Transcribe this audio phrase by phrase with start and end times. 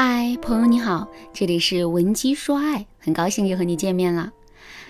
[0.00, 4.32] 嗨，朋友你好，这里是文姬说爱，很高兴又和你见面了。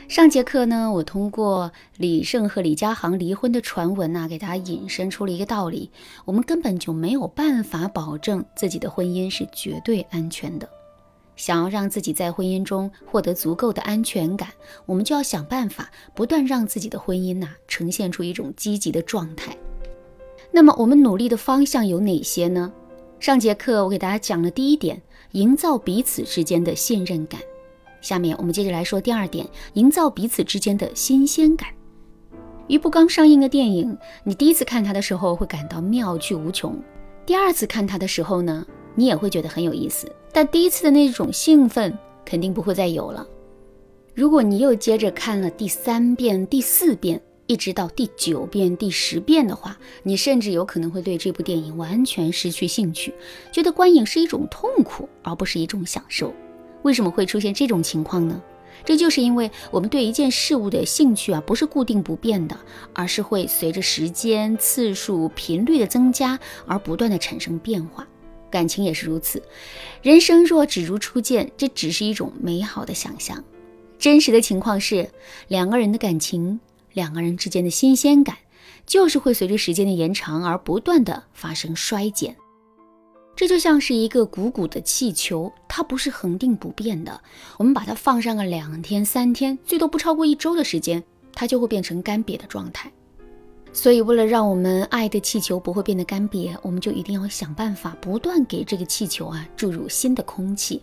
[0.07, 5.90] 上节课呢，我通过李胜和李佳航离婚的传闻呐，给大家引申出了一个道理：
[6.26, 10.69] 我们根本就没有办法保证自己的婚姻是绝对安全的。
[11.37, 14.51] 想要让自己在婚姻中获得足够的安全感，
[14.85, 19.56] 我们就要想办法不断让自己的婚姻呐呈现出一种积极的状态。
[20.52, 22.70] 那么我们努力的方向有哪些呢？
[23.20, 27.40] 上节课我给大家讲了第一点，营造彼此之间的信任感。
[28.00, 31.68] 下面我们接着来说第二点，营造彼此之间的新鲜感。
[32.68, 36.80] 一部刚上映的电影，你第一次看它的时候会感到妙趣无穷，
[37.26, 38.64] 第二次看它的时候呢？
[38.95, 43.26] 你也会觉得很有意思，但第一次的那种兴奋肯定不会再有了。
[44.14, 53.12] 如果你又接着看了第三遍、第四遍，一直到第九遍、第十遍的话，你甚至有可能会对这部电影完全失去兴趣，
[53.51, 56.32] 觉得观影是一种痛苦，而不是一种享受。
[56.82, 58.40] 为什么会出现这种情况呢？
[58.85, 62.57] 这就是因为我们对一件事物的兴趣啊，不是固定不变的，
[62.93, 68.07] 而是会随着时间、次数、频率的增加而不断的产生变化。
[68.51, 69.43] 感情也是如此，
[70.01, 73.43] 人生若只如初见，这只是一种美好的想象。
[73.99, 75.11] 真实的情况是，
[75.49, 76.61] 两个人的感情，
[76.92, 78.36] 两个人之间的新鲜感，
[78.86, 82.36] 就是会随着时间的延长而不断的发生衰减。
[83.36, 87.20] 这就像是一个鼓鼓的气球，它不是恒定不变的。
[87.56, 92.91] 我们把它放上个两天、三天，最多不超过一周的时间，它就会变成干瘪的状态。
[93.72, 100.83] 所以，为了让我们爱的气球不会变得干瘪，我们就一定要想办法不断给这个气球啊注入新的空气。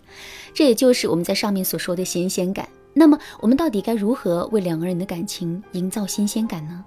[0.54, 2.66] 这也就是我们在上面所说的新鲜感。
[2.98, 6.82] 那么，我们到底该如何为两个人的感情营造新鲜感呢？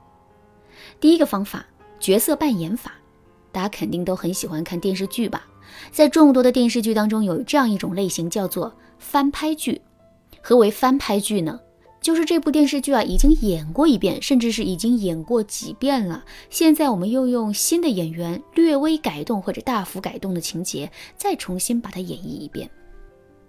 [0.99, 1.63] 第一个方法，
[1.99, 2.93] 角色扮演法。
[3.52, 5.45] 大家肯定都很喜欢看电视剧吧？
[5.91, 9.80] 在众多的电视剧当中，有这样一种类型叫做翻拍剧。
[10.41, 11.59] 何为翻拍剧呢？
[12.02, 16.26] 就是这部电视剧啊，已经演过一遍，甚至是已经演过几遍了。
[16.49, 22.67] 现在我们又用新的演员略微改动或者大幅改动的情节，再重新把它演绎一遍。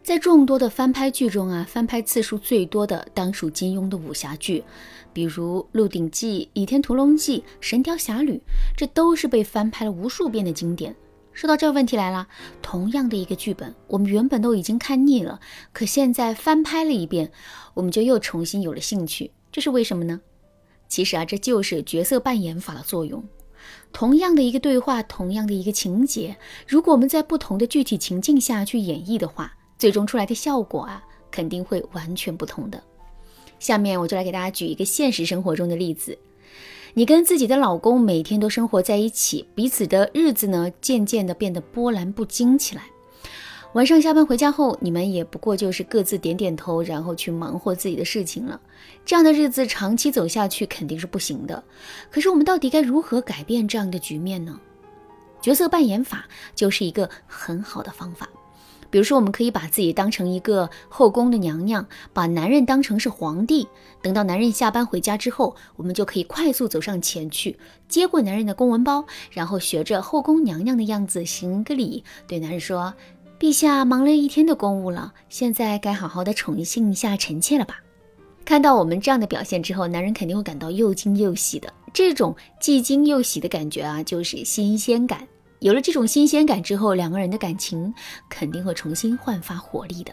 [0.02, 4.64] 在众多的翻拍剧中啊，翻拍次数最多的当属金庸的武侠剧，
[5.12, 8.32] 比如《鹿鼎记》《倚天屠龙记》《神雕侠侣》，
[8.76, 10.96] 这都是被翻拍了无数遍的经典。
[11.32, 12.26] 说到这问题来了，
[12.62, 15.38] 同样的一个剧本，我们原本都已经看腻了，
[15.72, 17.30] 可现在翻拍了一遍，
[17.74, 20.20] 我们就又重新有了兴趣，这是为什么呢？
[20.88, 23.22] 其实啊，这就是角色扮演法的作用。
[23.92, 32.82] 同样的一个对话，同样的一个情节，如果我们在不同的具体情境下去演绎的话，最终出来的效果啊，肯定会完全不同的。
[33.58, 36.18] 下面我就来给大家举一个现实生活中的例子。
[36.92, 42.82] 你跟自己的老公每天都生活在一起，彼此的日子呢，渐渐的变得波澜不惊起来。
[43.72, 48.60] 晚上下班回家后，你们也不过就是各自点点头，然后去忙活自己的事情了。
[49.06, 51.64] 这样的日子长期走下去肯定是不行的。
[52.10, 54.60] 可是我们到底该如何改变这样的局面呢？
[55.40, 58.28] 角色扮演法就是一个很好的方法。
[58.90, 63.66] 比如说，我们可以把自己当成一个后宫的娘娘，把男人当成是皇帝。
[64.02, 67.58] 等到男人下班回家之后，我们就可以快速走上前去，
[67.88, 72.92] 接过男人的公文包，然后学着后宫娘娘的样子行个礼，对男人说
[73.38, 77.76] ：“陛下忙了一天的公务了，现在该好好的宠幸一下臣妾了吧？”
[78.44, 81.72] 看到我们这样的表现之后，男人肯定会感到又惊又喜的。
[81.92, 85.28] 这种既惊又喜的感觉啊，就是新鲜感。
[85.60, 87.94] 有了这种新鲜感之后，两个人的感情
[88.28, 90.12] 肯定会重新焕发活力的。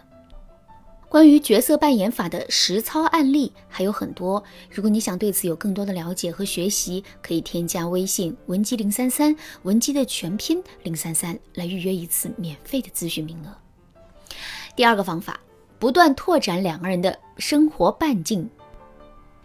[1.09, 13.55] 关于角色扮演法的实操案例还有很多，如果你想对此有更多的了解和学习，可以添加微信文姬零三三，文姬的全拼零三三，来预约一次免费的咨询名额。
[14.75, 15.39] 第二个方法，
[15.79, 18.49] 不断拓展两个人的生活半径，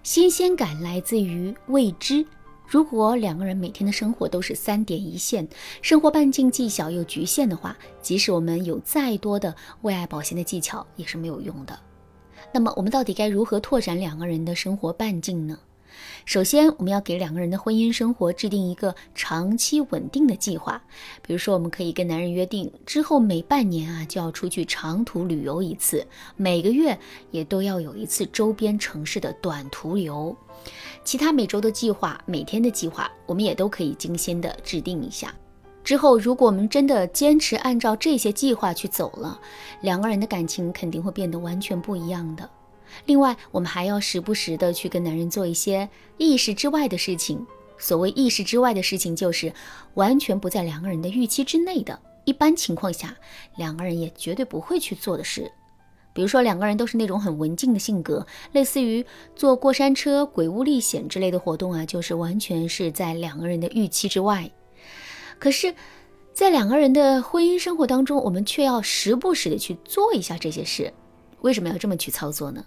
[0.03, 2.27] 新鲜感来自于未知。
[2.73, 5.47] 如果两个人每天的生活都是三点一线，
[5.83, 11.79] 生活半径既小又局限的话，即使我们有再多的为爱保鲜的技巧，也是没有用的。
[12.51, 15.59] 那么，我们到底该如何拓展两个人的生活半径呢？
[16.25, 20.83] 首先，我们要给两个人的婚姻生活制定一个长期稳定的计划。
[21.27, 26.07] 比如说，我们可以跟男人约定，之后每半年啊就要出去长途旅游一次，
[26.37, 26.99] 每个月
[27.31, 30.37] 也都要有一次周边城市的短途游。
[31.05, 35.35] 其他每周的计划、每天的计划，我们也都可以精心的制定一下。
[35.83, 39.41] 之后，如果我们真的坚持按照这些计划去走了，
[39.81, 42.49] 两个人的感情肯定会变得完全不一样的。
[43.07, 47.47] 另外，我们还要时不时的去跟男人做一些意识之外的事情。
[47.79, 49.53] 所谓意识之外的事情，就是
[49.95, 51.99] 完全不在两个人的预期之内的。
[52.25, 53.17] 一般情况下
[53.57, 55.51] 两个人也绝对不会去做的事。
[56.15, 59.05] 比如说，两个人都是那种很文静的性格，类似于
[59.35, 64.49] 坐过山车、鬼屋历险之类的活动啊，就是完全是在两个人的预期之外。
[65.39, 65.75] 可是，
[66.33, 70.93] 在两个人的婚姻生活当中，我们却要时不时的去做一下这些事。
[71.41, 72.65] 为什么要这么去操作呢？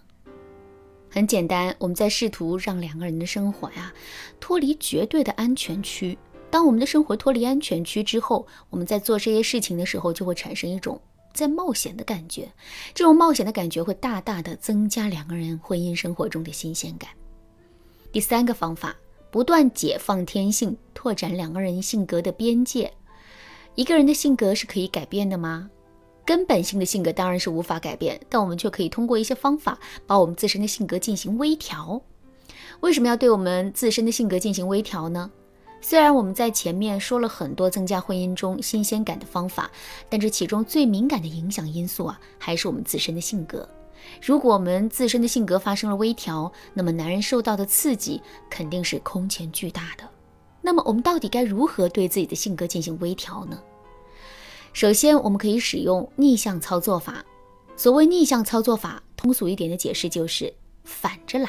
[1.16, 3.94] 很简单，我们在试图让两个人的生活呀
[4.38, 6.18] 脱离绝对的安全区。
[6.52, 11.00] 当我们的生活脱离安全区之后，我们在做这些事情的时候，就会产生一种。
[11.34, 12.52] 在冒险的感觉，
[12.94, 17.10] 这种冒险的感觉会大大的增加两个人婚姻生活中的新鲜感。
[18.12, 18.94] 第三个方法，
[19.32, 22.92] 不断解放天性，拓展两个人性格的边界。
[23.76, 25.70] 一个人的性格是可以改变的吗？
[26.26, 29.78] 根本性的性格当然是无法改变，但我们却可以通过一些方法，
[30.08, 32.02] 把我们自身的性格进行微调。
[32.82, 35.32] 为什么要对我们自身的性格进行微调呢？
[35.82, 39.70] 虽然我们在前面说了很多增加婚姻中新鲜感的方法，
[40.10, 43.70] 但这其中最敏感的影响因素啊，还是我们自身的性格。
[44.22, 50.04] 如果我们自身的性格发生了微调，那么男人受到的刺激肯定是空前巨大的。
[50.62, 53.62] 那么我们到底该如何对自己的性格进行微调呢？
[54.76, 57.24] 首先，我们可以使用逆向操作法。
[57.78, 61.48] 所谓逆向操作法，通俗一点的解释就是反着来。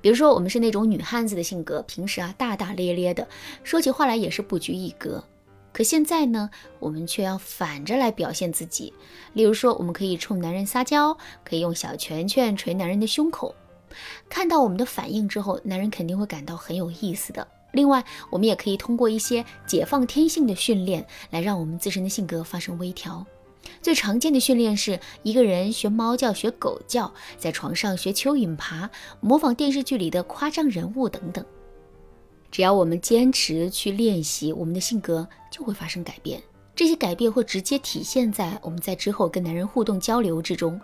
[0.00, 3.26] 比如说，我们是那种女汉子的性格，平时啊大大咧咧的，
[3.64, 5.24] 说起话来也是不拘一格。
[5.72, 6.48] 可现在呢，
[6.78, 8.92] 我们却要反着来表现自己。
[9.32, 13.52] 例如说，我们可以冲男人撒娇，可以用小拳拳捶男人的胸口。
[14.28, 17.48] 看到我们的反应之后，男人肯定会感到很有意思的。
[17.72, 23.26] 另外，我们也可以通过一些解放天性的训练，来让我们自身的性格发生微调。
[23.80, 28.90] 最常见的训练是一个人学猫叫、学狗叫，在床上学蚯蚓爬，
[29.20, 31.44] 模仿电视剧里的夸张人物等等。
[32.50, 36.42] 只要我们坚持去练习，我们的性格就会发生改变。
[36.74, 40.78] 这些改变会直接体现在我们在之后跟男人互动交流之中。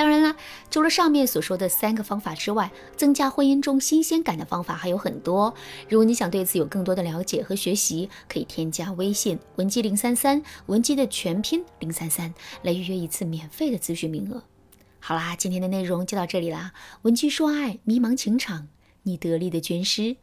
[0.00, 0.34] 当然啦，
[0.70, 5.54] 除了上面所说的三个方法之外，增加婚姻中新鲜感的方法还有很多。
[5.90, 12.32] 如果你想对此有更多的了解和学习，可以添加微信文姬零三三，文姬的全拼零三三，
[12.62, 14.42] 来预约一次免费的咨询名额。
[15.00, 18.68] 好啦，今天的内容就到这里啦，文姬说爱，迷茫情场，
[19.02, 20.16] 你得力的军师。